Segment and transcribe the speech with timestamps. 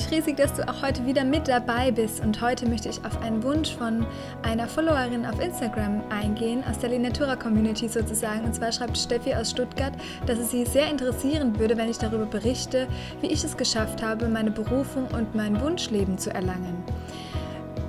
[0.00, 2.20] Mich riesig, dass du auch heute wieder mit dabei bist.
[2.20, 4.06] Und heute möchte ich auf einen Wunsch von
[4.42, 8.44] einer Followerin auf Instagram eingehen, aus der Linatura Community sozusagen.
[8.44, 9.92] Und zwar schreibt Steffi aus Stuttgart,
[10.26, 12.86] dass es sie sehr interessieren würde, wenn ich darüber berichte,
[13.20, 16.82] wie ich es geschafft habe, meine Berufung und mein Wunschleben zu erlangen.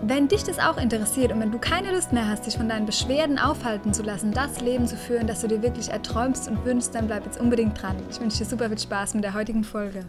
[0.03, 2.87] Wenn dich das auch interessiert und wenn du keine Lust mehr hast, dich von deinen
[2.87, 6.93] Beschwerden aufhalten zu lassen, das Leben zu führen, das du dir wirklich erträumst und wünschst,
[6.95, 7.95] dann bleib jetzt unbedingt dran.
[8.09, 10.05] Ich wünsche dir super viel Spaß mit der heutigen Folge.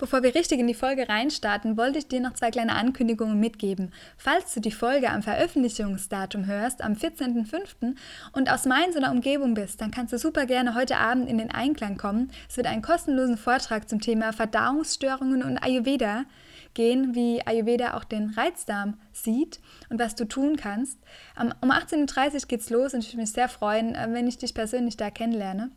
[0.00, 3.92] Bevor wir richtig in die Folge reinstarten, wollte ich dir noch zwei kleine Ankündigungen mitgeben.
[4.16, 7.96] Falls du die Folge am Veröffentlichungsdatum hörst, am 14.05.
[8.32, 11.50] und aus Mainz oder Umgebung bist, dann kannst du super gerne heute Abend in den
[11.50, 12.30] Einklang kommen.
[12.48, 16.24] Es wird einen kostenlosen Vortrag zum Thema Verdauungsstörungen und Ayurveda
[16.72, 20.98] gehen, wie Ayurveda auch den Reizdarm sieht und was du tun kannst.
[21.38, 24.54] Um 18.30 Uhr geht's los und ich würde mich sehr freuen, äh, wenn ich dich
[24.54, 25.70] persönlich da kennenlerne.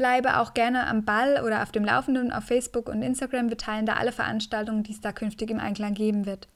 [0.00, 3.50] Bleibe auch gerne am Ball oder auf dem Laufenden auf Facebook und Instagram.
[3.50, 6.48] Wir teilen da alle Veranstaltungen, die es da künftig im Einklang geben wird.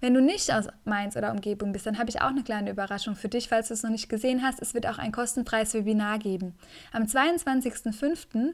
[0.00, 3.14] Wenn du nicht aus Mainz oder Umgebung bist, dann habe ich auch eine kleine Überraschung
[3.14, 4.60] für dich, falls du es noch nicht gesehen hast.
[4.60, 6.54] Es wird auch ein kostenfreies Webinar geben.
[6.92, 8.52] Am 22.05.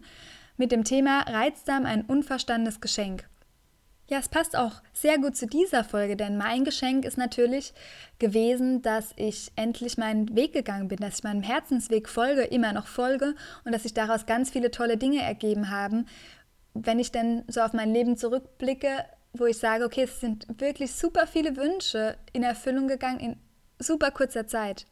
[0.56, 3.25] mit dem Thema Reizdarm ein unverstandenes Geschenk.
[4.11, 7.75] Ja, es passt auch sehr gut zu dieser Folge, denn mein Geschenk ist natürlich
[8.19, 12.86] gewesen, dass ich endlich meinen Weg gegangen bin, dass ich meinem Herzensweg folge, immer noch
[12.86, 13.34] folge
[13.67, 16.06] und dass sich daraus ganz viele tolle Dinge ergeben haben.
[16.73, 19.05] Wenn ich denn so auf mein Leben zurückblicke,
[19.35, 23.36] wo ich sage, okay, es sind wirklich super viele Wünsche in Erfüllung gegangen in
[23.79, 24.86] super kurzer Zeit.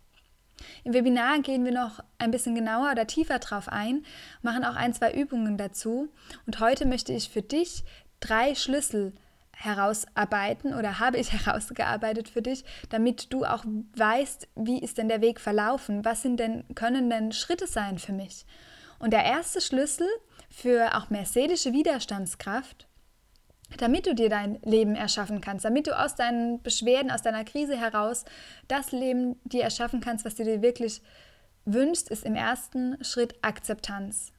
[0.85, 4.05] Im Webinar gehen wir noch ein bisschen genauer oder tiefer drauf ein,
[4.43, 6.09] machen auch ein, zwei Übungen dazu.
[6.47, 7.85] Und heute möchte ich für dich
[8.21, 9.13] drei Schlüssel
[9.57, 13.65] herausarbeiten oder habe ich herausgearbeitet für dich, damit du auch
[13.97, 18.13] weißt, wie ist denn der Weg verlaufen, was sind denn können denn Schritte sein für
[18.13, 18.47] mich.
[18.99, 20.09] Und der erste Schlüssel
[20.49, 22.87] für auch mehr seelische Widerstandskraft,
[23.79, 27.77] damit du dir dein Leben erschaffen kannst, damit du aus deinen Beschwerden, aus deiner Krise
[27.77, 28.25] heraus
[28.69, 31.03] das Leben dir erschaffen kannst, was du dir wirklich
[31.65, 34.33] wünschst, ist im ersten Schritt Akzeptanz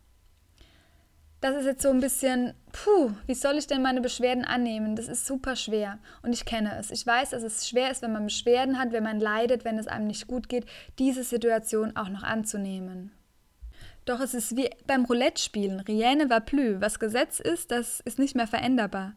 [1.48, 4.96] das ist jetzt so ein bisschen, puh, wie soll ich denn meine Beschwerden annehmen?
[4.96, 6.92] Das ist super schwer und ich kenne es.
[6.92, 9.88] Ich weiß, dass es schwer ist, wenn man Beschwerden hat, wenn man leidet, wenn es
[9.88, 10.66] einem nicht gut geht,
[11.00, 13.12] diese Situation auch noch anzunehmen.
[14.04, 15.80] Doch es ist wie beim Roulette-Spielen.
[15.82, 16.82] Rien va plus.
[16.82, 19.14] Was Gesetz ist, das ist nicht mehr veränderbar.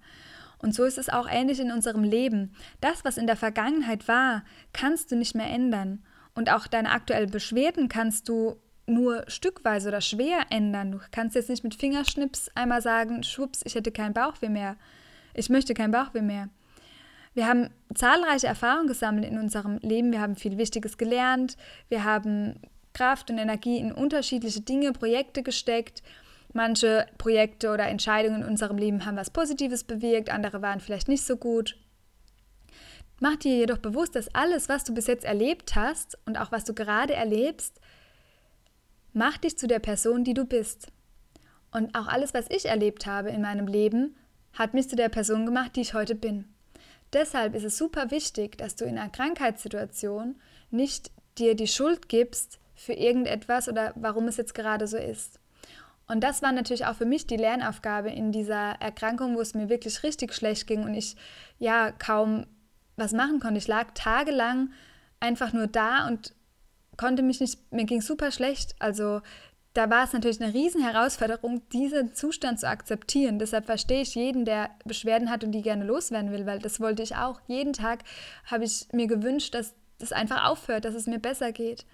[0.59, 2.55] Und so ist es auch ähnlich in unserem Leben.
[2.81, 6.05] Das, was in der Vergangenheit war, kannst du nicht mehr ändern.
[6.35, 8.57] Und auch deine aktuellen Beschwerden kannst du
[8.91, 10.93] nur stückweise oder schwer ändern.
[10.93, 14.77] Du kannst jetzt nicht mit Fingerschnips einmal sagen, schwupps, ich hätte keinen Bauchweh mehr.
[15.35, 16.49] Ich möchte keinen Bauchweh mehr.
[17.35, 20.13] Wir haben zahlreiche Erfahrungen gesammelt in unserem Leben.
[20.13, 21.57] Wir haben viel Wichtiges gelernt.
[21.89, 22.61] Wir haben
[22.93, 26.03] Kraft und Energie in unterschiedliche Dinge, Projekte gesteckt.
[26.53, 31.25] Manche Projekte oder Entscheidungen in unserem Leben haben was Positives bewirkt, andere waren vielleicht nicht
[31.25, 31.77] so gut.
[33.21, 36.65] Mach dir jedoch bewusst, dass alles, was du bis jetzt erlebt hast und auch was
[36.65, 37.79] du gerade erlebst,
[39.13, 40.89] Mach dich zu der Person, die du bist.
[41.73, 44.17] Und auch alles, was ich erlebt habe in meinem Leben,
[44.53, 46.45] hat mich zu der Person gemacht, die ich heute bin.
[47.13, 50.37] Deshalb ist es super wichtig, dass du in einer Krankheitssituation
[50.71, 55.41] nicht dir die Schuld gibst für irgendetwas oder warum es jetzt gerade so ist.
[56.07, 59.69] Und das war natürlich auch für mich die Lernaufgabe in dieser Erkrankung, wo es mir
[59.69, 61.17] wirklich richtig schlecht ging und ich
[61.59, 62.47] ja kaum
[62.97, 63.59] was machen konnte.
[63.59, 64.73] Ich lag tagelang
[65.21, 66.35] einfach nur da und
[67.01, 68.75] konnte mich nicht, mir ging super schlecht.
[68.79, 69.23] Also
[69.73, 73.39] da war es natürlich eine Herausforderung, diesen Zustand zu akzeptieren.
[73.39, 77.03] Deshalb verstehe ich jeden, der Beschwerden hat und die gerne loswerden will, weil das wollte
[77.03, 77.41] ich auch.
[77.47, 78.01] Jeden Tag
[78.45, 81.87] habe ich mir gewünscht, dass das einfach aufhört, dass es mir besser geht.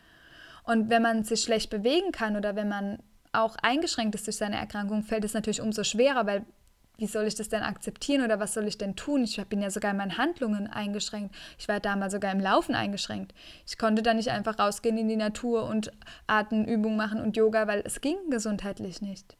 [0.64, 2.98] Und wenn man sich schlecht bewegen kann oder wenn man
[3.30, 6.44] auch eingeschränkt ist durch seine Erkrankung, fällt es natürlich umso schwerer, weil
[6.98, 9.22] wie soll ich das denn akzeptieren oder was soll ich denn tun?
[9.24, 11.34] Ich bin ja sogar in meinen Handlungen eingeschränkt.
[11.58, 13.34] Ich war damals sogar im Laufen eingeschränkt.
[13.66, 15.92] Ich konnte da nicht einfach rausgehen in die Natur und
[16.26, 19.36] Atemübungen machen und Yoga, weil es ging gesundheitlich nicht.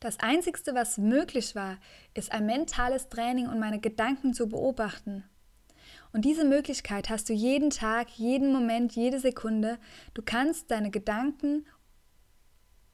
[0.00, 1.78] Das Einzige, was möglich war,
[2.14, 5.24] ist ein mentales Training und meine Gedanken zu beobachten.
[6.12, 9.78] Und diese Möglichkeit hast du jeden Tag, jeden Moment, jede Sekunde.
[10.14, 11.66] Du kannst deine Gedanken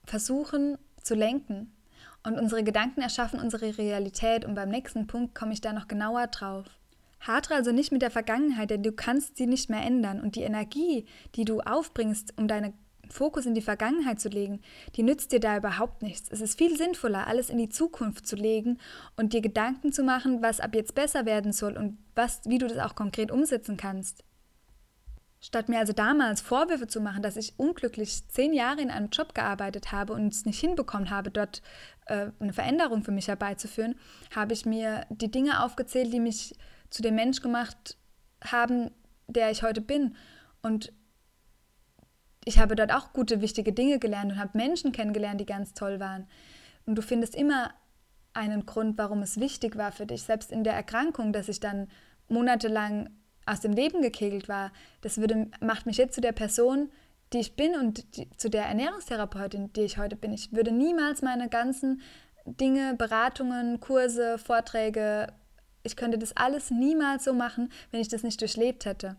[0.05, 1.74] versuchen zu lenken
[2.27, 6.27] Und unsere Gedanken erschaffen unsere Realität und beim nächsten Punkt komme ich da noch genauer
[6.29, 6.65] drauf.
[7.21, 10.43] Hadre also nicht mit der Vergangenheit, denn du kannst sie nicht mehr ändern und die
[10.43, 12.75] Energie, die du aufbringst, um deinen
[13.11, 14.61] Fokus in die Vergangenheit zu legen,
[14.97, 16.31] die nützt dir da überhaupt nichts.
[16.31, 18.79] Es ist viel sinnvoller, alles in die Zukunft zu legen
[19.17, 22.67] und dir Gedanken zu machen, was ab jetzt besser werden soll und was, wie du
[22.67, 24.25] das auch konkret umsetzen kannst.
[25.45, 29.35] Statt mir also damals Vorwürfe zu machen, dass ich unglücklich zehn Jahre in einem Job
[29.35, 31.61] gearbeitet habe und es nicht hinbekommen habe, dort
[32.07, 33.95] äh, eine Veränderung für mich herbeizuführen,
[34.35, 36.57] habe ich mir die Dinge aufgezählt, die mich
[36.89, 37.99] zu dem Mensch gemacht
[38.43, 38.91] haben,
[39.27, 40.17] der ich heute bin.
[40.63, 40.95] Und
[42.47, 46.01] ich habe dort auch gute, wichtige Dinge gelernt und habe Menschen kennengelernt, die ganz toll
[46.01, 46.27] waren.
[46.87, 47.75] Und du findest immer
[48.33, 51.89] einen Grund, warum es wichtig war für dich, selbst in der Erkrankung, dass ich dann
[52.29, 53.11] monatelang
[53.47, 56.91] aus dem Leben gekegelt war, das würde, macht mich jetzt zu der Person,
[57.33, 60.33] die ich bin und die, zu der Ernährungstherapeutin, die ich heute bin.
[60.33, 62.01] Ich würde niemals meine ganzen
[62.47, 65.33] Dinge, Beratungen, Kurse, Vorträge,
[65.83, 69.17] ich könnte das alles niemals so machen, wenn ich das nicht durchlebt hätte.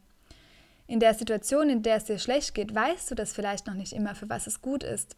[0.87, 3.93] In der Situation, in der es dir schlecht geht, weißt du das vielleicht noch nicht
[3.93, 5.15] immer, für was es gut ist.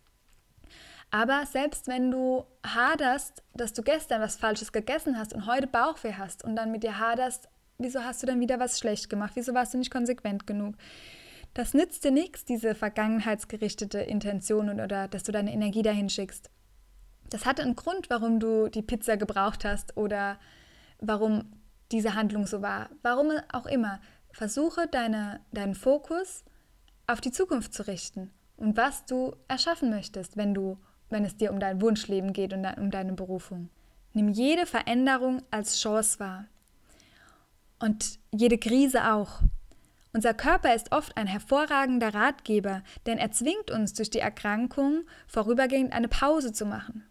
[1.09, 6.13] Aber selbst wenn du haderst, dass du gestern was Falsches gegessen hast und heute Bauchweh
[6.13, 9.33] hast und dann mit dir haderst, wieso hast du dann wieder was schlecht gemacht?
[9.35, 10.75] Wieso warst du nicht konsequent genug?
[11.53, 16.50] Das nützt dir nichts, diese vergangenheitsgerichtete Intention oder dass du deine Energie dahin schickst.
[17.29, 20.39] Das hatte einen Grund, warum du die Pizza gebraucht hast oder
[21.00, 21.51] warum
[21.91, 22.89] diese Handlung so war.
[23.01, 24.00] Warum auch immer.
[24.31, 26.44] Versuche deine, deinen Fokus
[27.07, 30.77] auf die Zukunft zu richten und was du erschaffen möchtest, wenn du,
[31.09, 33.69] wenn es dir um dein Wunschleben geht und um deine Berufung.
[34.13, 36.45] Nimm jede Veränderung als Chance wahr
[37.79, 39.41] und jede Krise auch.
[40.13, 45.94] Unser Körper ist oft ein hervorragender Ratgeber, denn er zwingt uns durch die Erkrankung vorübergehend
[45.94, 47.06] eine Pause zu machen.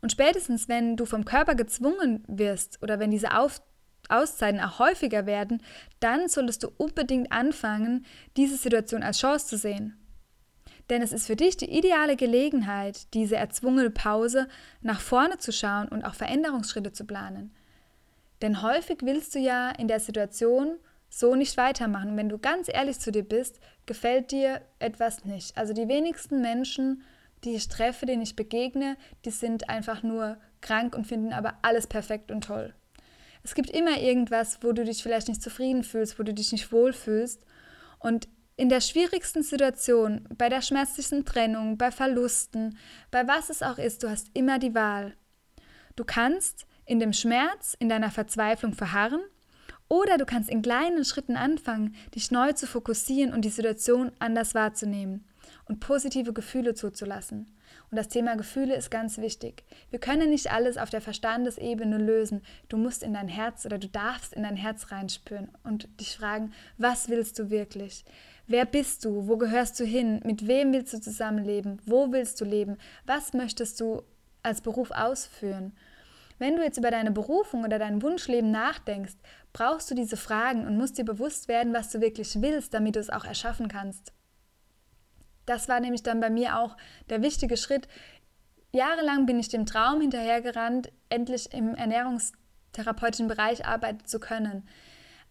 [0.00, 3.62] Und spätestens, wenn du vom Körper gezwungen wirst oder wenn diese Auf
[4.08, 5.62] Auszeiten auch häufiger werden,
[6.00, 8.04] dann solltest du unbedingt anfangen,
[8.36, 9.96] diese Situation als Chance zu sehen.
[10.90, 14.48] Denn es ist für dich die ideale Gelegenheit, diese erzwungene Pause
[14.80, 17.54] nach vorne zu schauen und auch Veränderungsschritte zu planen.
[18.42, 20.78] Denn häufig willst du ja in der Situation
[21.08, 22.16] so nicht weitermachen.
[22.16, 25.56] Wenn du ganz ehrlich zu dir bist, gefällt dir etwas nicht.
[25.56, 27.02] Also die wenigsten Menschen,
[27.44, 31.86] die ich treffe, denen ich begegne, die sind einfach nur krank und finden aber alles
[31.86, 32.74] perfekt und toll.
[33.44, 36.72] Es gibt immer irgendwas, wo du dich vielleicht nicht zufrieden fühlst, wo du dich nicht
[36.72, 37.44] wohlfühlst.
[37.98, 42.78] Und in der schwierigsten Situation, bei der schmerzlichsten Trennung, bei Verlusten,
[43.10, 45.14] bei was es auch ist, du hast immer die Wahl.
[45.96, 49.22] Du kannst in dem Schmerz, in deiner Verzweiflung verharren
[49.88, 54.54] oder du kannst in kleinen Schritten anfangen, dich neu zu fokussieren und die Situation anders
[54.54, 55.26] wahrzunehmen
[55.66, 57.54] und positive Gefühle zuzulassen.
[57.90, 59.64] Und das Thema Gefühle ist ganz wichtig.
[59.90, 62.40] Wir können nicht alles auf der Verstandesebene lösen.
[62.70, 66.54] Du musst in dein Herz oder du darfst in dein Herz reinspüren und dich fragen,
[66.78, 68.06] was willst du wirklich?
[68.46, 69.28] Wer bist du?
[69.28, 70.20] Wo gehörst du hin?
[70.24, 71.80] Mit wem willst du zusammenleben?
[71.84, 72.78] Wo willst du leben?
[73.04, 74.02] Was möchtest du
[74.42, 75.72] als Beruf ausführen?
[76.38, 79.14] Wenn du jetzt über deine Berufung oder dein Wunschleben nachdenkst,
[79.52, 83.00] brauchst du diese Fragen und musst dir bewusst werden, was du wirklich willst, damit du
[83.00, 84.12] es auch erschaffen kannst.
[85.46, 86.76] Das war nämlich dann bei mir auch
[87.10, 87.88] der wichtige Schritt.
[88.72, 94.66] Jahrelang bin ich dem Traum hinterhergerannt, endlich im ernährungstherapeutischen Bereich arbeiten zu können.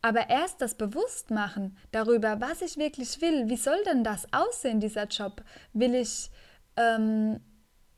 [0.02, 5.06] Aber erst das Bewusstmachen darüber, was ich wirklich will, wie soll denn das aussehen, dieser
[5.06, 5.44] Job?
[5.74, 6.32] Will ich
[6.76, 7.40] ähm,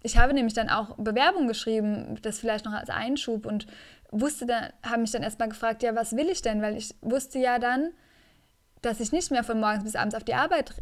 [0.04, 3.68] ich habe nämlich dann auch Bewerbung geschrieben, das vielleicht noch als Einschub und
[4.12, 6.62] wusste dann, habe mich dann erstmal gefragt, ja, was will ich denn?
[6.62, 7.92] Weil ich wusste ja dann,
[8.82, 10.76] dass ich nicht mehr von morgens bis abends auf die Arbeit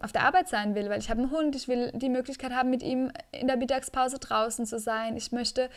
[0.00, 2.70] auf der Arbeit sein will, weil ich habe einen Hund, ich will die Möglichkeit haben,
[2.70, 5.16] mit ihm in der Mittagspause draußen zu sein.
[5.16, 5.70] Ich möchte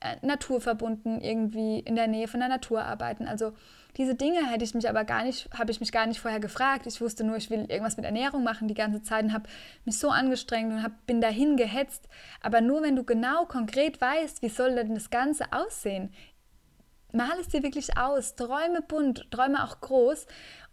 [0.00, 3.28] äh, naturverbunden irgendwie in der Nähe von der Natur arbeiten.
[3.28, 3.52] Also
[3.96, 6.86] diese Dinge hätte ich mich aber gar nicht, habe ich mich gar nicht vorher gefragt.
[6.86, 9.48] Ich wusste nur, ich will irgendwas mit Ernährung machen die ganze Zeit und habe
[9.84, 12.08] mich so angestrengt und hab, bin dahin gehetzt.
[12.40, 16.12] Aber nur wenn du genau konkret weißt, wie soll denn das Ganze aussehen,
[17.12, 20.26] mal es dir wirklich aus, träume bunt, träume auch groß.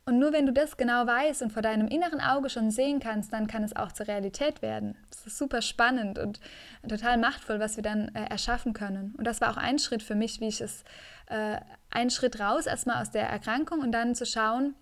[0.07, 3.33] Und nur wenn du das genau weißt und vor deinem inneren Auge schon sehen kannst,
[3.33, 4.95] dann kann es auch zur Realität werden.
[5.09, 6.39] Das ist super spannend und
[6.87, 9.13] total machtvoll, was wir dann äh, erschaffen können.
[9.17, 10.85] Und das war auch ein Schritt für mich, wie ich es
[11.25, 11.57] äh,
[11.89, 14.75] einen Schritt raus erstmal aus der Erkrankung und dann zu schauen,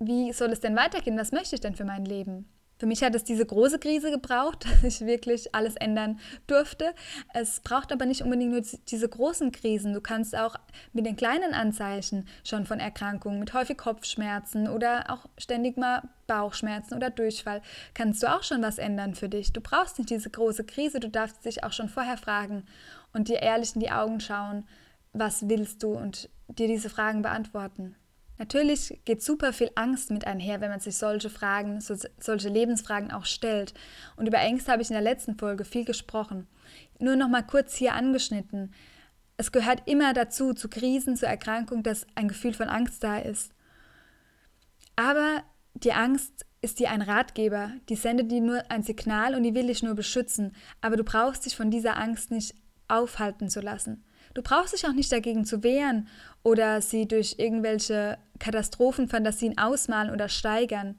[0.00, 1.16] wie soll es denn weitergehen?
[1.16, 2.48] Was möchte ich denn für mein Leben?
[2.78, 6.94] Für mich hat es diese große Krise gebraucht, dass ich wirklich alles ändern durfte.
[7.32, 9.92] Es braucht aber nicht unbedingt nur diese großen Krisen.
[9.92, 10.56] Du kannst auch
[10.92, 16.94] mit den kleinen Anzeichen schon von Erkrankungen, mit häufig Kopfschmerzen oder auch ständig mal Bauchschmerzen
[16.94, 17.60] oder Durchfall,
[17.92, 19.52] kannst du auch schon was ändern für dich.
[19.52, 22.64] Du brauchst nicht diese große Krise, du darfst dich auch schon vorher fragen
[23.12, 24.66] und dir ehrlich in die Augen schauen,
[25.12, 27.96] was willst du und dir diese Fragen beantworten.
[28.38, 33.12] Natürlich geht super viel Angst mit einher, wenn man sich solche Fragen, so, solche Lebensfragen
[33.12, 33.74] auch stellt.
[34.16, 36.48] Und über Ängste habe ich in der letzten Folge viel gesprochen.
[36.98, 38.74] Nur noch mal kurz hier angeschnitten.
[39.36, 43.52] Es gehört immer dazu, zu Krisen, zu Erkrankungen, dass ein Gefühl von Angst da ist.
[44.96, 45.42] Aber
[45.74, 49.66] die Angst ist dir ein Ratgeber, die sendet dir nur ein Signal und die will
[49.66, 50.54] dich nur beschützen.
[50.80, 52.54] Aber du brauchst dich von dieser Angst nicht
[52.88, 54.04] aufhalten zu lassen.
[54.34, 56.08] Du brauchst dich auch nicht dagegen zu wehren
[56.42, 60.98] oder sie durch irgendwelche Katastrophenfantasien ausmalen oder steigern.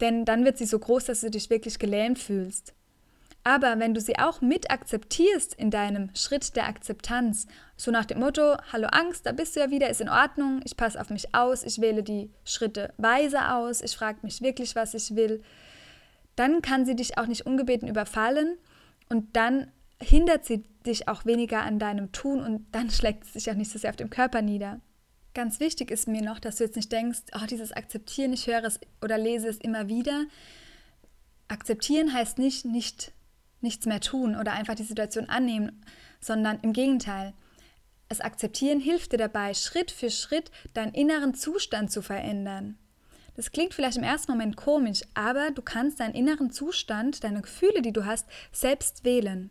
[0.00, 2.74] Denn dann wird sie so groß, dass du dich wirklich gelähmt fühlst.
[3.46, 8.20] Aber wenn du sie auch mit akzeptierst in deinem Schritt der Akzeptanz, so nach dem
[8.20, 11.34] Motto, hallo Angst, da bist du ja wieder, ist in Ordnung, ich passe auf mich
[11.34, 15.42] aus, ich wähle die Schritte weise aus, ich frage mich wirklich, was ich will,
[16.36, 18.56] dann kann sie dich auch nicht ungebeten überfallen
[19.10, 23.50] und dann hindert sie dich auch weniger an deinem Tun und dann schlägt es sich
[23.50, 24.80] auch nicht so sehr auf dem Körper nieder.
[25.34, 28.64] Ganz wichtig ist mir noch, dass du jetzt nicht denkst, oh, dieses Akzeptieren, ich höre
[28.64, 30.26] es oder lese es immer wieder.
[31.48, 33.12] Akzeptieren heißt nicht, nicht
[33.60, 35.82] nichts mehr tun oder einfach die Situation annehmen,
[36.20, 37.32] sondern im Gegenteil.
[38.08, 42.78] Das Akzeptieren hilft dir dabei, Schritt für Schritt deinen inneren Zustand zu verändern.
[43.34, 47.82] Das klingt vielleicht im ersten Moment komisch, aber du kannst deinen inneren Zustand, deine Gefühle,
[47.82, 49.50] die du hast, selbst wählen.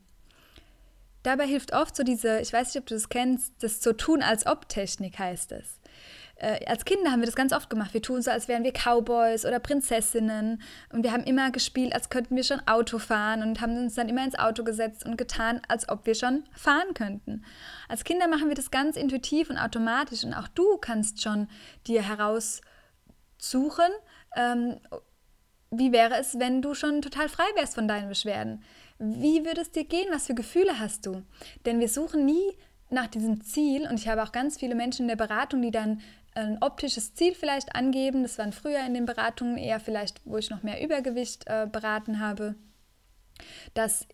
[1.23, 4.21] Dabei hilft oft so diese, ich weiß nicht, ob du das kennst, das so tun
[4.21, 5.79] als ob Technik heißt es.
[6.35, 7.93] Äh, als Kinder haben wir das ganz oft gemacht.
[7.93, 10.61] Wir tun so, als wären wir Cowboys oder Prinzessinnen.
[10.91, 14.09] Und wir haben immer gespielt, als könnten wir schon Auto fahren und haben uns dann
[14.09, 17.45] immer ins Auto gesetzt und getan, als ob wir schon fahren könnten.
[17.87, 20.23] Als Kinder machen wir das ganz intuitiv und automatisch.
[20.23, 21.47] Und auch du kannst schon
[21.87, 22.63] dir heraussuchen,
[24.35, 24.79] ähm,
[25.75, 28.63] wie wäre es, wenn du schon total frei wärst von deinen Beschwerden?
[29.03, 30.07] Wie würde es dir gehen?
[30.11, 31.23] Was für Gefühle hast du?
[31.65, 32.53] Denn wir suchen nie
[32.89, 36.01] nach diesem Ziel und ich habe auch ganz viele Menschen in der Beratung, die dann
[36.35, 38.23] ein optisches Ziel vielleicht angeben.
[38.23, 42.19] Das waren früher in den Beratungen eher vielleicht, wo ich noch mehr Übergewicht äh, beraten
[42.19, 42.55] habe,
[43.73, 44.07] dass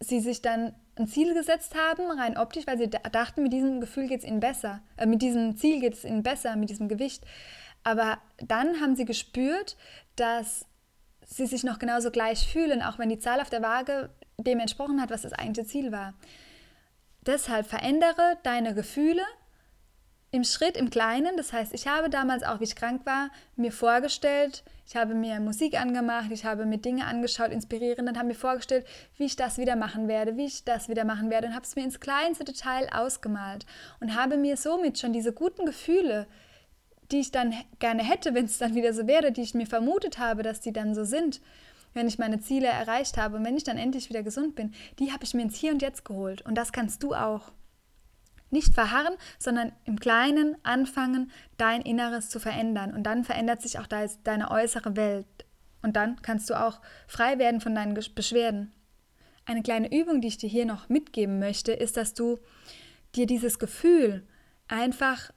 [0.00, 4.06] sie sich dann ein Ziel gesetzt haben, rein optisch, weil sie dachten, mit diesem Gefühl
[4.06, 7.24] geht es ihnen besser, äh, mit diesem Ziel geht es ihnen besser, mit diesem Gewicht.
[7.84, 9.76] Aber dann haben sie gespürt,
[10.16, 10.66] dass
[11.30, 15.00] sie sich noch genauso gleich fühlen, auch wenn die Zahl auf der Waage dem entsprochen
[15.00, 16.14] hat, was das eigentliche Ziel war.
[17.24, 19.22] Deshalb verändere deine Gefühle
[20.32, 21.36] im Schritt, im Kleinen.
[21.36, 25.38] Das heißt, ich habe damals auch, wie ich krank war, mir vorgestellt, ich habe mir
[25.40, 29.58] Musik angemacht, ich habe mir Dinge angeschaut, inspirierend, und habe mir vorgestellt, wie ich das
[29.58, 32.44] wieder machen werde, wie ich das wieder machen werde und habe es mir ins kleinste
[32.44, 33.66] Detail ausgemalt
[34.00, 36.26] und habe mir somit schon diese guten Gefühle
[37.10, 40.18] die ich dann gerne hätte, wenn es dann wieder so wäre, die ich mir vermutet
[40.18, 41.40] habe, dass die dann so sind,
[41.94, 45.12] wenn ich meine Ziele erreicht habe und wenn ich dann endlich wieder gesund bin, die
[45.12, 46.42] habe ich mir ins Hier und Jetzt geholt.
[46.42, 47.52] Und das kannst du auch.
[48.52, 52.92] Nicht verharren, sondern im Kleinen anfangen, dein Inneres zu verändern.
[52.92, 55.26] Und dann verändert sich auch deine äußere Welt.
[55.82, 58.72] Und dann kannst du auch frei werden von deinen Beschwerden.
[59.46, 62.38] Eine kleine Übung, die ich dir hier noch mitgeben möchte, ist, dass du
[63.14, 64.26] dir dieses Gefühl
[64.66, 65.30] einfach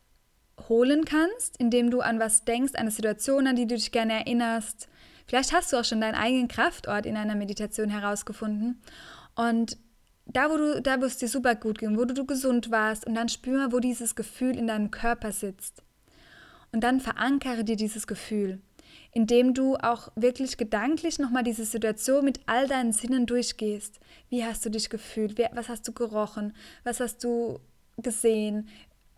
[0.69, 4.87] holen kannst, indem du an was denkst, eine Situation, an die du dich gerne erinnerst.
[5.27, 8.81] Vielleicht hast du auch schon deinen eigenen Kraftort in einer Meditation herausgefunden.
[9.35, 9.77] Und
[10.25, 13.15] da, wo du, da es dir super gut ging, wo du, du gesund warst, und
[13.15, 15.83] dann spür mal, wo dieses Gefühl in deinem Körper sitzt.
[16.71, 18.61] Und dann verankere dir dieses Gefühl,
[19.11, 23.99] indem du auch wirklich gedanklich nochmal diese Situation mit all deinen Sinnen durchgehst.
[24.29, 25.37] Wie hast du dich gefühlt?
[25.53, 26.53] Was hast du gerochen?
[26.83, 27.59] Was hast du
[27.97, 28.69] gesehen?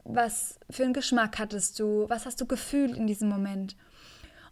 [0.06, 3.76] Was für einen Geschmack hattest du, was hast du gefühlt in diesem Moment.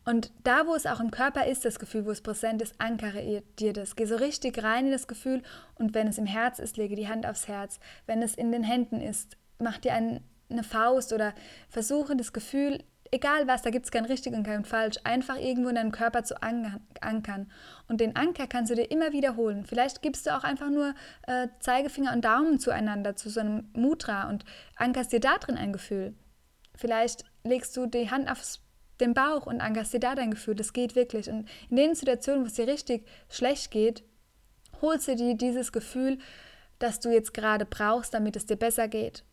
[0.06, 3.42] Und da, wo es auch im Körper ist, das Gefühl, wo es präsent ist, ankere
[3.58, 3.96] dir das.
[3.96, 5.42] Geh so richtig rein in das Gefühl
[5.76, 7.80] und wenn es im Herz ist, lege die Hand aufs Herz.
[8.06, 11.34] Wenn es in den Händen ist, mach dir ein, eine Faust oder
[11.70, 12.84] versuche das Gefühl
[13.14, 16.24] egal was, da gibt es kein richtig und kein falsch, einfach irgendwo in deinem Körper
[16.24, 17.52] zu ankern.
[17.88, 19.66] Und den Anker kannst du dir immer wiederholen.
[19.66, 20.96] Vielleicht gibst du auch einfach nur
[21.28, 25.74] äh, Zeigefinger und Daumen zueinander, zu so einem Mudra und ankerst dir da drin ein
[25.74, 26.16] Gefühl.
[26.76, 28.42] Vielleicht legst du die Hand auf
[29.00, 30.56] den Bauch und ankerst dir da dein Gefühl.
[30.56, 31.30] Das geht wirklich.
[31.30, 34.04] Und in den Situationen, wo es dir richtig schlecht geht,
[34.82, 36.18] holst du dir dieses Gefühl,
[36.80, 39.24] das du jetzt gerade brauchst, damit es dir besser geht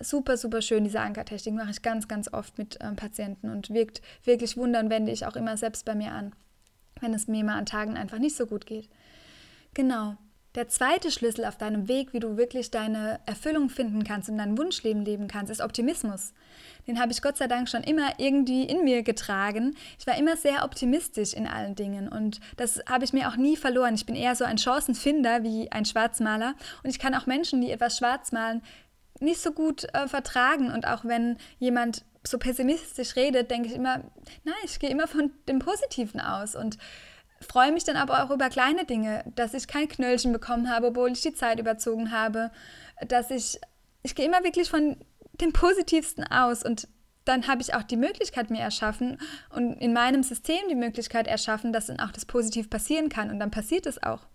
[0.00, 4.02] super, super schön, diese Ankertechnik mache ich ganz, ganz oft mit ähm, Patienten und wirkt
[4.24, 6.34] wirklich Wunder und wende ich auch immer selbst bei mir an.
[7.00, 8.88] wenn es mir mal an Tagen einfach nicht so gut geht.
[9.74, 10.16] Genau.
[10.54, 14.56] Der zweite Schlüssel auf deinem Weg, wie du wirklich deine Erfüllung finden kannst und dein
[14.56, 16.32] Wunschleben leben kannst, ist Optimismus.
[16.86, 19.76] Den habe ich Gott sei Dank schon immer irgendwie in mir getragen.
[19.98, 23.58] Ich war immer sehr optimistisch in allen Dingen und das habe ich mir auch nie
[23.58, 23.96] verloren.
[23.96, 27.70] Ich bin eher so ein Chancenfinder wie ein Schwarzmaler und ich kann auch Menschen, die
[27.70, 28.62] etwas schwarz malen,
[29.20, 33.98] nicht so gut äh, vertragen und auch wenn jemand so pessimistisch redet, denke ich immer,
[34.44, 36.78] nein, ich gehe immer von dem Positiven aus und
[37.40, 41.12] freue mich dann aber auch über kleine Dinge, dass ich kein Knöllchen bekommen habe, obwohl
[41.12, 42.50] ich die Zeit überzogen habe,
[43.08, 43.60] dass ich,
[44.02, 44.96] ich gehe immer wirklich von
[45.40, 46.88] dem Positivsten aus und
[47.24, 49.18] dann habe ich auch die Möglichkeit mir erschaffen
[49.50, 53.40] und in meinem System die Möglichkeit erschaffen, dass dann auch das Positiv passieren kann und
[53.40, 54.26] dann passiert es auch.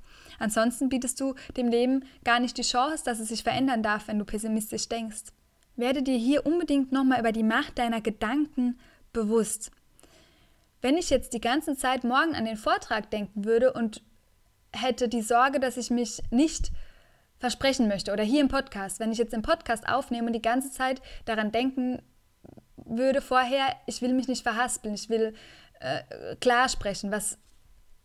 [0.42, 4.20] Ansonsten bietest du dem Leben gar nicht die Chance, dass es sich verändern darf, wenn
[4.20, 5.26] du pessimistisch denkst.
[5.76, 8.80] Werde dir hier unbedingt nochmal über die Macht deiner Gedanken
[9.14, 9.72] bewusst.
[10.82, 14.02] Wenn ich jetzt die ganze Zeit morgen an den Vortrag denken würde und
[14.74, 16.72] hätte die Sorge, dass ich mich nicht
[17.38, 20.72] versprechen möchte oder hier im Podcast, wenn ich jetzt den Podcast aufnehme und die ganze
[20.72, 22.02] Zeit daran denken
[22.78, 25.34] würde vorher, ich will mich nicht verhaspeln, ich will
[25.80, 27.38] äh, klar sprechen, was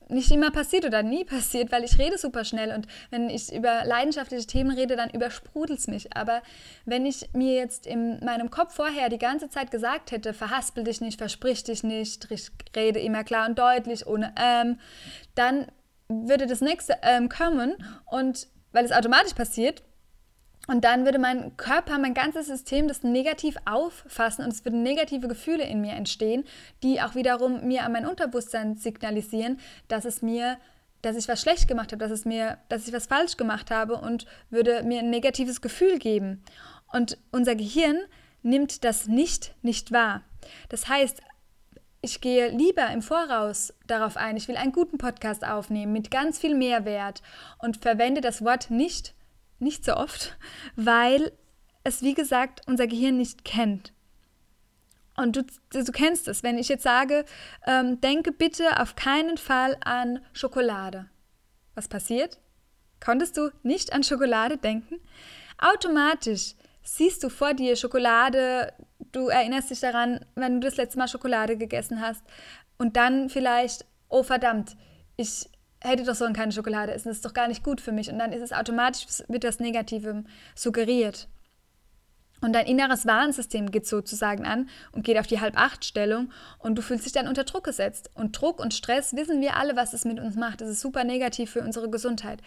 [0.09, 3.85] nicht immer passiert oder nie passiert, weil ich rede super schnell und wenn ich über
[3.85, 6.17] leidenschaftliche Themen rede, dann übersprudelt es mich.
[6.17, 6.43] Aber
[6.85, 11.01] wenn ich mir jetzt in meinem Kopf vorher die ganze Zeit gesagt hätte, verhaspel dich
[11.01, 14.79] nicht, versprich dich nicht, ich rede immer klar und deutlich, ohne ähm,
[15.35, 15.67] dann
[16.09, 19.83] würde das nächste ähm kommen und weil es automatisch passiert,
[20.67, 25.29] und dann würde mein Körper, mein ganzes System das negativ auffassen und es würden negative
[25.29, 26.45] Gefühle in mir entstehen,
[26.83, 30.59] die auch wiederum mir an mein Unterbewusstsein signalisieren, dass es mir,
[31.03, 33.97] dass ich was schlecht gemacht habe, dass es mir, dass ich was falsch gemacht habe
[33.97, 36.43] und würde mir ein negatives Gefühl geben.
[36.93, 37.99] Und unser Gehirn
[38.43, 40.23] nimmt das nicht nicht wahr.
[40.69, 41.21] Das heißt,
[42.03, 46.39] ich gehe lieber im Voraus darauf ein, ich will einen guten Podcast aufnehmen mit ganz
[46.39, 47.23] viel Mehrwert
[47.59, 49.16] und verwende das Wort nicht
[49.59, 50.37] nicht so oft,
[50.75, 51.33] weil
[51.85, 53.93] es, wie gesagt, unser Gehirn nicht kennt.
[55.17, 57.25] Und du, du kennst es, wenn ich jetzt sage,
[57.67, 61.09] ähm, denke bitte auf keinen Fall an Schokolade.
[61.75, 62.39] Was passiert?
[63.01, 65.01] Konntest du nicht an Schokolade denken?
[65.59, 68.73] Automatisch siehst du vor dir Schokolade,
[69.13, 72.23] du erinnerst dich daran, wenn du das letzte Mal Schokolade gegessen hast
[72.79, 74.77] und dann vielleicht, oh verdammt,
[75.17, 75.49] ich
[75.87, 78.11] hätte doch so keine Schokolade essen, das ist doch gar nicht gut für mich.
[78.11, 81.29] Und dann ist es automatisch, wird das Negative suggeriert.
[82.43, 87.07] Und dein inneres Warnsystem geht sozusagen an und geht auf die Halb-Acht-Stellung und du fühlst
[87.07, 88.11] dich dann unter Druck gesetzt.
[88.15, 90.61] Und Druck und Stress wissen wir alle, was es mit uns macht.
[90.61, 92.43] Das ist super negativ für unsere Gesundheit.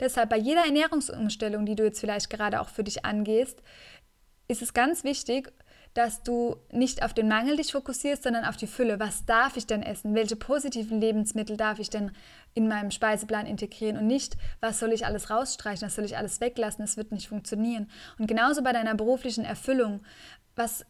[0.00, 3.60] Deshalb bei jeder Ernährungsumstellung, die du jetzt vielleicht gerade auch für dich angehst,
[4.48, 5.52] ist es ganz wichtig,
[5.94, 8.98] dass du nicht auf den Mangel dich fokussierst, sondern auf die Fülle.
[8.98, 10.14] Was darf ich denn essen?
[10.14, 12.10] Welche positiven Lebensmittel darf ich denn
[12.52, 13.96] in meinem Speiseplan integrieren?
[13.96, 16.84] Und nicht, was soll ich alles rausstreichen, was soll ich alles weglassen?
[16.84, 17.88] Es wird nicht funktionieren.
[18.18, 20.00] Und genauso bei deiner beruflichen Erfüllung.
[20.56, 20.84] Was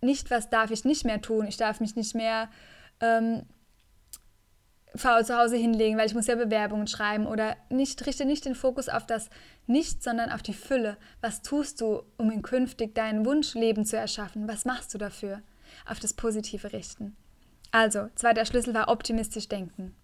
[0.00, 1.46] nicht, was darf ich nicht mehr tun?
[1.48, 2.48] Ich darf mich nicht mehr
[3.00, 3.42] ähm,
[4.96, 8.88] zu Hause hinlegen, weil ich muss ja Bewerbungen schreiben oder nicht, richte nicht den Fokus
[8.88, 9.28] auf das
[9.66, 10.96] Nicht, sondern auf die Fülle.
[11.20, 14.46] Was tust du, um in künftig dein Wunschleben zu erschaffen?
[14.46, 15.42] Was machst du dafür?
[15.86, 17.16] Auf das Positive richten.
[17.72, 19.96] Also, zweiter Schlüssel war optimistisch denken.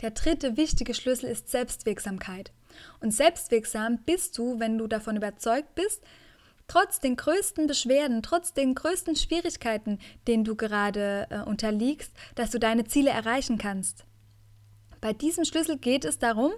[0.00, 2.52] Der dritte wichtige Schlüssel ist Selbstwirksamkeit.
[3.00, 6.02] Und selbstwirksam bist du, wenn du davon überzeugt bist,
[6.66, 12.58] trotz den größten Beschwerden, trotz den größten Schwierigkeiten, denen du gerade äh, unterliegst, dass du
[12.58, 14.04] deine Ziele erreichen kannst.
[15.04, 16.52] Bei diesem Schlüssel geht es darum,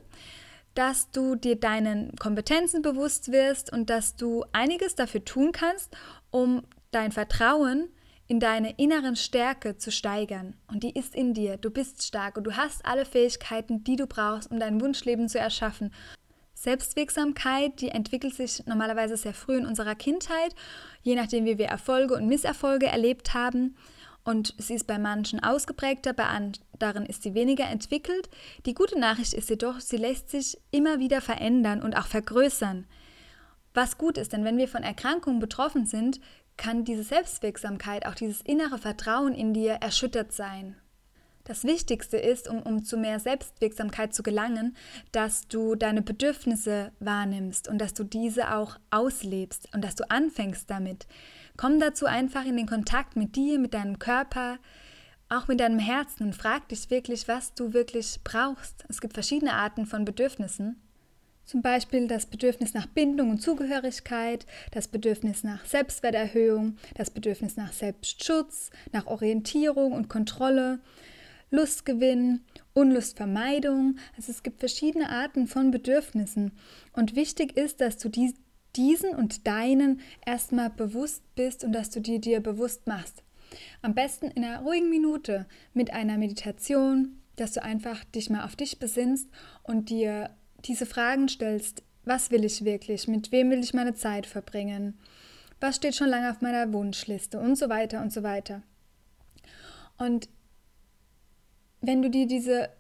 [0.75, 5.97] dass du dir deinen Kompetenzen bewusst wirst und dass du einiges dafür tun kannst,
[6.31, 7.89] um dein Vertrauen
[8.29, 10.55] in deine inneren Stärke zu steigern.
[10.69, 11.57] Und die ist in dir.
[11.57, 15.41] Du bist stark und du hast alle Fähigkeiten, die du brauchst, um dein Wunschleben zu
[15.41, 15.93] erschaffen.
[16.55, 20.55] Selbstwirksamkeit, die entwickelt sich normalerweise sehr früh in unserer Kindheit,
[21.03, 23.75] je nachdem, wie wir Erfolge und Misserfolge erlebt haben
[24.27, 26.27] und sie ist bei manchen ausgeprägter, bei
[26.83, 28.29] anderen ist sie weniger entwickelt.
[28.67, 32.87] Die gute Nachricht ist jedoch, sie lässt sich immer wieder verändern und auch vergrößern.
[33.75, 36.21] Was gut ist, denn wenn wir von Erkrankungen betroffen sind,
[36.57, 40.77] kann diese Selbstwirksamkeit, auch dieses innere Vertrauen in dir erschüttert sein.
[41.47, 44.77] Das Wichtigste ist, um, um zu mehr Selbstwirksamkeit zu gelangen,
[45.13, 50.69] dass du deine Bedürfnisse wahrnimmst und dass du diese auch auslebst und dass du anfängst
[50.69, 51.07] damit.
[51.57, 54.59] Komm dazu einfach in den Kontakt mit dir, mit deinem Körper,
[55.29, 58.85] auch mit deinem Herzen und frag dich wirklich, was du wirklich brauchst.
[58.89, 60.81] Es gibt verschiedene Arten von Bedürfnissen.
[61.45, 67.73] Zum Beispiel das Bedürfnis nach Bindung und Zugehörigkeit, das Bedürfnis nach Selbstwerterhöhung, das Bedürfnis nach
[67.73, 70.81] Selbstschutz, nach Orientierung und Kontrolle,
[71.51, 72.41] Lustgewinn,
[72.75, 73.97] Unlustvermeidung.
[74.17, 76.51] Also es gibt verschiedene Arten von Bedürfnissen.
[76.93, 78.35] Und wichtig ist, dass du die,
[78.75, 83.23] diesen und deinen erstmal bewusst bist und dass du die dir bewusst machst.
[83.83, 88.57] Am besten in einer ruhigen Minute mit einer Meditation, dass du einfach dich mal auf
[88.57, 89.29] dich besinnst
[89.63, 90.31] und dir
[90.65, 91.83] diese Fragen stellst.
[92.05, 93.09] Was will ich wirklich?
[93.09, 94.99] Mit wem will ich meine Zeit verbringen?
[95.61, 97.39] Was steht schon lange auf meiner Wunschliste?
[97.39, 98.63] Und so weiter und so weiter.
[99.99, 100.29] Und
[101.81, 102.71] wenn du dir diese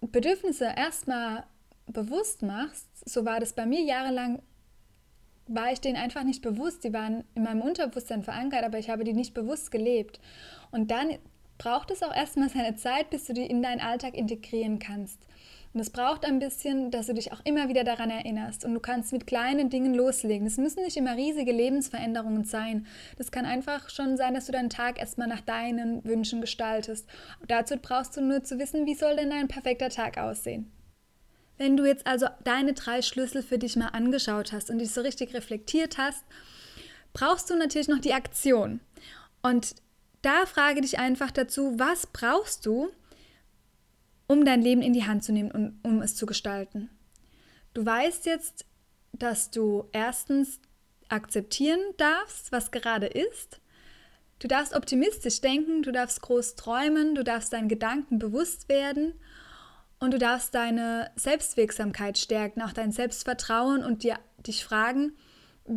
[0.00, 1.44] Bedürfnisse erstmal
[1.86, 4.42] bewusst machst, so war das bei mir jahrelang,
[5.54, 6.84] war ich denen einfach nicht bewusst.
[6.84, 10.20] Die waren in meinem Unterbewusstsein verankert, aber ich habe die nicht bewusst gelebt.
[10.70, 11.18] Und dann
[11.58, 15.26] braucht es auch erstmal seine Zeit, bis du die in deinen Alltag integrieren kannst.
[15.72, 18.64] Und es braucht ein bisschen, dass du dich auch immer wieder daran erinnerst.
[18.64, 20.46] Und du kannst mit kleinen Dingen loslegen.
[20.46, 22.86] Es müssen nicht immer riesige Lebensveränderungen sein.
[23.18, 27.06] Das kann einfach schon sein, dass du deinen Tag erstmal nach deinen Wünschen gestaltest.
[27.40, 30.72] Und dazu brauchst du nur zu wissen, wie soll denn dein perfekter Tag aussehen.
[31.60, 35.02] Wenn du jetzt also deine drei Schlüssel für dich mal angeschaut hast und dich so
[35.02, 36.24] richtig reflektiert hast,
[37.12, 38.80] brauchst du natürlich noch die Aktion.
[39.42, 39.74] Und
[40.22, 42.88] da frage dich einfach dazu, was brauchst du,
[44.26, 46.88] um dein Leben in die Hand zu nehmen und um es zu gestalten.
[47.74, 48.64] Du weißt jetzt,
[49.12, 50.60] dass du erstens
[51.10, 53.60] akzeptieren darfst, was gerade ist.
[54.38, 59.12] Du darfst optimistisch denken, du darfst groß träumen, du darfst deinen Gedanken bewusst werden
[60.00, 65.12] und du darfst deine Selbstwirksamkeit stärken, auch dein Selbstvertrauen und dir, dich fragen,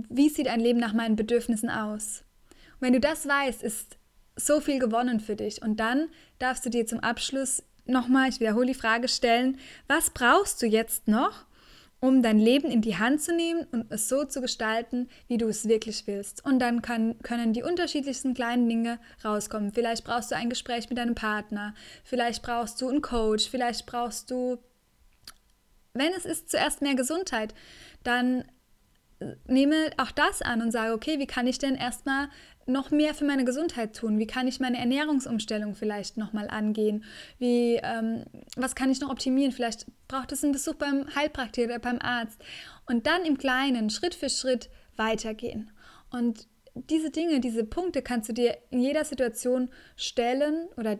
[0.09, 2.23] wie sieht ein Leben nach meinen Bedürfnissen aus?
[2.79, 3.97] Und wenn du das weißt, ist
[4.35, 5.61] so viel gewonnen für dich.
[5.61, 6.07] Und dann
[6.39, 11.07] darfst du dir zum Abschluss nochmal, ich wiederhole die Frage stellen, was brauchst du jetzt
[11.07, 11.45] noch,
[12.03, 15.47] um dein Leben in die Hand zu nehmen und es so zu gestalten, wie du
[15.47, 16.45] es wirklich willst.
[16.45, 19.71] Und dann kann, können die unterschiedlichsten kleinen Dinge rauskommen.
[19.71, 24.29] Vielleicht brauchst du ein Gespräch mit deinem Partner, vielleicht brauchst du einen Coach, vielleicht brauchst
[24.31, 24.57] du,
[25.93, 27.55] wenn es ist, zuerst mehr Gesundheit,
[28.03, 28.43] dann
[29.47, 32.27] nehme auch das an und sage, okay, wie kann ich denn erstmal
[32.65, 34.19] noch mehr für meine Gesundheit tun?
[34.19, 37.03] Wie kann ich meine Ernährungsumstellung vielleicht nochmal angehen?
[37.39, 39.51] Wie, ähm, was kann ich noch optimieren?
[39.51, 42.41] Vielleicht braucht es einen Besuch beim Heilpraktiker oder beim Arzt.
[42.87, 45.71] Und dann im Kleinen, Schritt für Schritt weitergehen.
[46.11, 50.99] Und diese Dinge, diese Punkte kannst du dir in jeder Situation stellen oder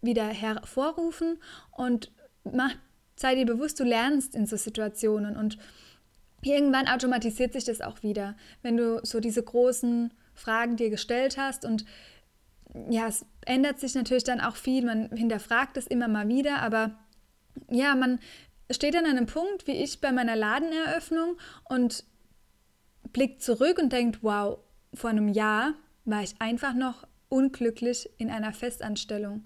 [0.00, 1.38] wieder hervorrufen
[1.72, 2.12] und
[2.44, 2.74] mach,
[3.16, 5.58] sei dir bewusst, du lernst in so Situationen und
[6.42, 11.64] irgendwann automatisiert sich das auch wieder, wenn du so diese großen Fragen dir gestellt hast.
[11.64, 11.84] Und
[12.88, 16.98] ja, es ändert sich natürlich dann auch viel, man hinterfragt es immer mal wieder, aber
[17.70, 18.20] ja, man
[18.70, 22.04] steht an einem Punkt, wie ich bei meiner Ladeneröffnung und
[23.12, 24.58] blickt zurück und denkt, wow,
[24.94, 25.74] vor einem Jahr
[26.04, 29.44] war ich einfach noch unglücklich in einer Festanstellung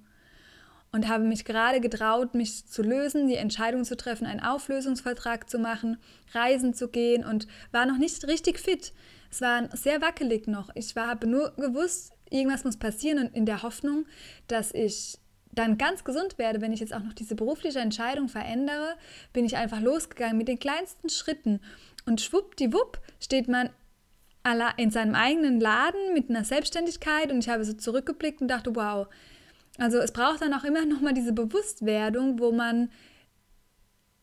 [0.92, 5.58] und habe mich gerade getraut, mich zu lösen, die Entscheidung zu treffen, einen Auflösungsvertrag zu
[5.58, 5.96] machen,
[6.34, 8.92] reisen zu gehen und war noch nicht richtig fit.
[9.32, 10.68] Es war sehr wackelig noch.
[10.74, 14.04] Ich war, habe nur gewusst, irgendwas muss passieren und in der Hoffnung,
[14.46, 15.18] dass ich
[15.52, 18.94] dann ganz gesund werde, wenn ich jetzt auch noch diese berufliche Entscheidung verändere,
[19.32, 21.60] bin ich einfach losgegangen mit den kleinsten Schritten.
[22.04, 23.70] Und schwuppdiwupp steht man
[24.76, 29.06] in seinem eigenen Laden mit einer Selbstständigkeit und ich habe so zurückgeblickt und dachte, wow,
[29.78, 32.90] also es braucht dann auch immer noch mal diese Bewusstwerdung, wo man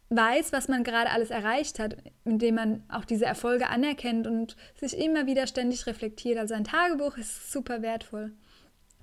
[0.10, 4.98] weiß, was man gerade alles erreicht hat, indem man auch diese Erfolge anerkennt und sich
[4.98, 6.38] immer wieder ständig reflektiert.
[6.38, 8.32] Also ein Tagebuch ist super wertvoll.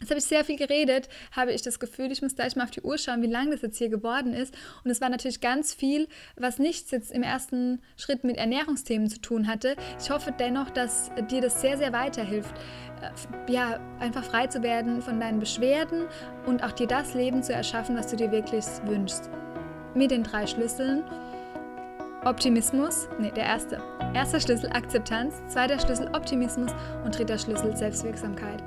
[0.00, 2.70] Jetzt habe ich sehr viel geredet, habe ich das Gefühl, ich muss gleich mal auf
[2.70, 4.54] die Uhr schauen, wie lang das jetzt hier geworden ist.
[4.84, 9.22] Und es war natürlich ganz viel, was nichts jetzt im ersten Schritt mit Ernährungsthemen zu
[9.22, 9.74] tun hatte.
[9.98, 12.54] Ich hoffe dennoch, dass dir das sehr, sehr weiterhilft.
[13.00, 16.04] Äh, ja, einfach frei zu werden von deinen Beschwerden
[16.44, 19.30] und auch dir das Leben zu erschaffen, was du dir wirklich wünschst.
[19.96, 21.04] Mit den drei Schlüsseln.
[22.26, 23.78] Optimismus, nee, der erste.
[24.12, 26.70] Erster Schlüssel Akzeptanz, zweiter Schlüssel Optimismus
[27.02, 28.62] und dritter Schlüssel Selbstwirksamkeit.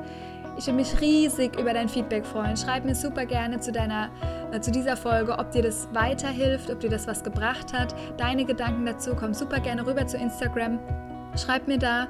[0.57, 2.57] Ich würde mich riesig über dein Feedback freuen.
[2.57, 4.09] Schreib mir super gerne zu, deiner,
[4.51, 7.93] äh, zu dieser Folge, ob dir das weiterhilft, ob dir das was gebracht hat.
[8.17, 10.79] Deine Gedanken dazu, komm super gerne rüber zu Instagram.
[11.37, 12.07] Schreib mir da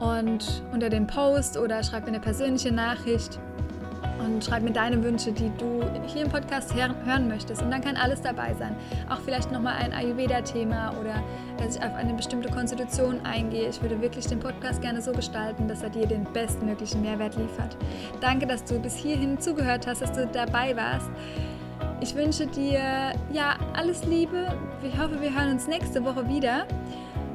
[0.00, 3.38] und unter dem Post oder schreib mir eine persönliche Nachricht
[4.18, 7.62] und schreib mir deine Wünsche, die du hier im Podcast hören möchtest.
[7.62, 8.76] Und dann kann alles dabei sein.
[9.08, 11.22] Auch vielleicht nochmal ein Ayurveda-Thema oder
[11.58, 13.68] dass ich auf eine bestimmte Konstitution eingehe.
[13.68, 17.76] Ich würde wirklich den Podcast gerne so gestalten, dass er dir den bestmöglichen Mehrwert liefert.
[18.20, 21.10] Danke, dass du bis hierhin zugehört hast, dass du dabei warst.
[22.00, 24.48] Ich wünsche dir ja alles Liebe.
[24.82, 26.66] Ich hoffe, wir hören uns nächste Woche wieder.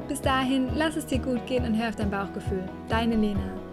[0.08, 2.64] Bis dahin, lass es dir gut gehen und hör auf dein Bauchgefühl.
[2.90, 3.71] Deine Lena.